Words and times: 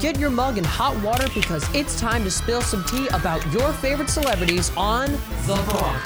Get 0.00 0.18
your 0.18 0.28
mug 0.28 0.58
in 0.58 0.64
hot 0.64 0.94
water 1.02 1.26
because 1.34 1.66
it's 1.74 1.98
time 1.98 2.22
to 2.24 2.30
spill 2.30 2.60
some 2.60 2.84
tea 2.84 3.08
about 3.08 3.44
your 3.50 3.72
favorite 3.72 4.10
celebrities 4.10 4.70
on 4.76 5.10
The 5.46 5.54
Bronc 5.66 6.04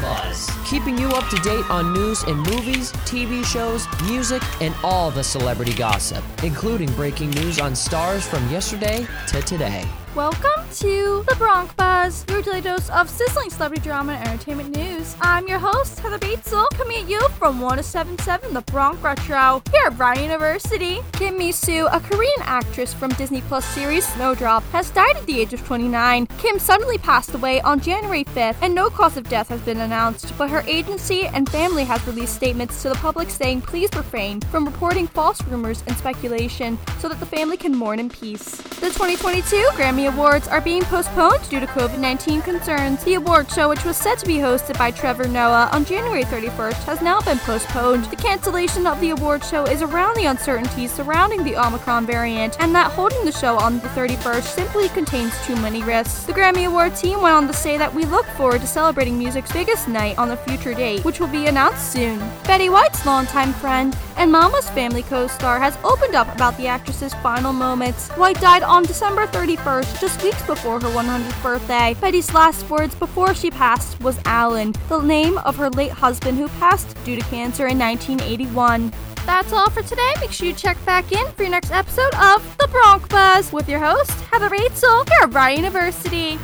Keeping 0.65 0.97
you 0.97 1.09
up 1.09 1.29
to 1.31 1.37
date 1.43 1.69
on 1.71 1.93
news 1.93 2.23
in 2.25 2.37
movies, 2.39 2.93
TV 3.05 3.45
shows, 3.45 3.87
music, 4.05 4.43
and 4.61 4.75
all 4.85 5.11
the 5.11 5.25
celebrity 5.25 5.73
gossip, 5.75 6.25
including 6.43 6.91
breaking 6.93 7.31
news 7.31 7.59
on 7.59 7.75
stars 7.75 8.27
from 8.27 8.49
yesterday 8.51 9.07
to 9.29 9.43
today. 9.43 9.85
Welcome 10.17 10.69
to 10.75 11.25
the 11.29 11.37
Bronc 11.37 11.77
Buzz, 11.77 12.25
your 12.29 12.43
daily 12.43 12.61
dose 12.61 12.91
of 12.91 13.09
sizzling 13.09 13.49
celebrity 13.49 13.85
drama 13.85 14.15
and 14.15 14.29
entertainment 14.29 14.75
news. 14.75 15.15
I'm 15.21 15.47
your 15.47 15.61
host, 15.61 16.01
Heather 16.01 16.19
Batezel, 16.19 16.69
coming 16.71 17.05
at 17.05 17.09
you 17.09 17.21
from 17.39 17.61
1077 17.61 18.53
The 18.53 18.63
Bronc 18.63 19.01
Retro, 19.05 19.63
here 19.71 19.83
at 19.87 19.97
Brown 19.97 20.21
University. 20.21 20.99
Kim 21.13 21.39
Mi-soo, 21.39 21.87
a 21.93 22.01
Korean 22.01 22.41
actress 22.41 22.93
from 22.93 23.11
Disney 23.13 23.41
Plus 23.43 23.65
series 23.67 24.05
Snowdrop, 24.15 24.65
has 24.73 24.91
died 24.91 25.17
at 25.17 25.27
the 25.27 25.41
age 25.41 25.55
of 25.55 25.65
29. 25.65 26.27
Kim 26.39 26.59
suddenly 26.59 26.99
passed 26.99 27.33
away 27.33 27.61
on 27.61 27.79
January 27.79 28.25
5th, 28.25 28.57
and 28.63 28.75
no 28.75 28.91
cause 28.91 29.17
of 29.17 29.29
death 29.29 29.49
has 29.49 29.61
been 29.61 29.79
announced, 29.79 30.30
but 30.37 30.51
her 30.51 30.63
agency 30.67 31.27
and 31.27 31.49
family 31.49 31.85
has 31.85 32.07
released 32.07 32.35
statements 32.35 32.83
to 32.83 32.89
the 32.89 32.95
public 32.97 33.31
saying 33.31 33.63
please 33.63 33.91
refrain 33.95 34.41
from 34.43 34.65
reporting 34.65 35.07
false 35.07 35.43
rumors 35.45 35.83
and 35.87 35.97
speculation 35.97 36.79
so 36.99 37.09
that 37.09 37.21
the 37.21 37.27
family 37.27 37.57
can 37.57 37.77
mourn 37.77 37.99
in 37.99 38.09
peace. 38.09 38.57
The 38.81 38.89
2022 38.89 39.57
Grammy 39.73 40.13
Awards 40.13 40.49
are 40.49 40.61
being 40.61 40.83
postponed 40.83 41.49
due 41.49 41.61
to 41.61 41.67
COVID 41.67 41.99
19 41.99 42.43
concerns. 42.43 43.05
The 43.05 43.15
award 43.15 43.51
show, 43.51 43.69
which 43.69 43.85
was 43.85 43.97
set 43.97 44.19
to 44.19 44.27
be 44.27 44.37
hosted 44.37 44.79
by 44.79 44.91
Trevor 44.91 45.29
Noah 45.29 45.69
on 45.73 45.85
January 45.85 46.25
31st, 46.25 46.85
has 46.85 47.03
now 47.03 47.21
been 47.21 47.39
postponed. 47.39 48.05
The 48.05 48.17
cancellation 48.17 48.87
of 48.87 49.01
the 49.01 49.11
award 49.11 49.45
show 49.45 49.65
is 49.65 49.83
around 49.83 50.17
the 50.17 50.27
uncertainties 50.27 50.93
surrounding 50.93 51.45
the 51.45 51.57
Omicron 51.57 52.07
variant, 52.07 52.61
and 52.61 52.75
that 52.75 52.91
holding 52.93 53.25
the 53.25 53.33
show 53.33 53.59
on 53.59 53.81
the 53.81 53.89
31st 53.89 54.43
simply 54.43 54.89
contains 54.91 55.35
too 55.47 55.57
many 55.57 55.83
risks. 55.83 56.25
The 56.25 56.33
Grammy 56.33 56.67
Award 56.67 56.97
team 56.97 57.21
went 57.21 57.35
on 57.35 57.47
to 57.47 57.53
say 57.53 57.77
that 57.77 57.95
we 57.95 58.05
look 58.05 58.27
forward 58.37 58.61
to 58.61 58.67
celebrating 58.67 59.19
music's 59.19 59.53
biggest 59.53 59.89
night 59.89 60.19
on 60.21 60.33
a 60.33 60.37
future 60.37 60.75
date, 60.75 61.03
which 61.03 61.19
will 61.19 61.29
be 61.29 61.47
announced 61.47 61.93
soon. 61.93 62.19
Betty 62.45 62.69
White's 62.69 63.07
longtime 63.07 63.55
friend 63.55 63.97
and 64.19 64.31
Mama's 64.31 64.69
Family 64.69 65.03
co 65.03 65.27
star 65.27 65.59
has 65.59 65.79
opened 65.83 66.15
up 66.15 66.33
about 66.35 66.57
the 66.59 66.67
actress's 66.67 67.15
final 67.15 67.55
moments. 67.55 68.11
White 68.11 68.39
died 68.39 68.63
on 68.63 68.83
December 68.83 69.27
31st 69.29 69.99
just 69.99 70.23
weeks 70.23 70.45
before 70.47 70.79
her 70.79 70.89
100th 70.89 71.43
birthday. 71.43 71.97
Betty's 72.01 72.35
last 72.35 72.69
words 72.69 72.95
before 72.95 73.35
she 73.35 73.51
passed 73.51 73.99
was 74.03 74.21
Allen, 74.27 74.75
the 74.91 75.01
name 75.01 75.39
of 75.39 75.57
her 75.57 75.71
late 75.71 75.91
husband 75.91 76.37
who 76.37 76.49
passed 76.61 76.95
due 77.05 77.17
to 77.17 77.23
cancer 77.23 77.67
in 77.67 77.79
1981. 77.79 78.93
That's 79.25 79.53
all 79.55 79.71
for 79.71 79.83
today. 79.83 80.13
Make 80.21 80.33
sure 80.33 80.49
you 80.49 80.55
check 80.55 80.77
back 80.85 81.13
in 81.13 81.27
for 81.33 81.43
your 81.43 81.53
next 81.53 81.71
episode 81.71 82.15
of 82.15 82.59
The 82.59 82.69
Bronc 82.69 83.09
Buzz 83.09 83.53
with 83.53 83.69
your 83.69 83.81
host, 83.81 84.11
Heather 84.33 84.51
Batezel, 84.51 85.09
here 85.09 85.23
at 85.23 85.31
Brown 85.31 85.57
University. 85.57 86.39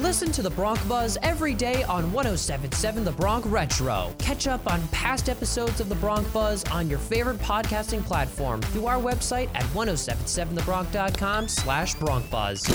Listen 0.00 0.32
to 0.32 0.42
the 0.42 0.50
Bronc 0.50 0.86
Buzz 0.88 1.16
every 1.22 1.54
day 1.54 1.84
on 1.84 2.12
1077 2.12 3.04
The 3.04 3.12
Bronc 3.12 3.44
Retro. 3.46 4.12
Catch 4.18 4.48
up 4.48 4.70
on 4.70 4.86
past 4.88 5.28
episodes 5.28 5.80
of 5.80 5.88
the 5.88 5.94
Bronc 5.94 6.30
Buzz 6.32 6.64
on 6.64 6.90
your 6.90 6.98
favorite 6.98 7.38
podcasting 7.38 8.04
platform 8.04 8.60
through 8.60 8.86
our 8.86 9.00
website 9.00 9.48
at 9.54 9.62
1077thebronc.com 9.66 11.46
slash 11.46 11.94
Bronc 11.94 12.28
Buzz. 12.28 12.66